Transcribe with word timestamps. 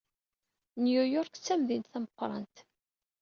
New 0.83 1.01
York 1.15 1.31
d 1.35 1.41
tamdint 1.45 1.85
d 1.87 1.91
tameqrant. 1.91 2.57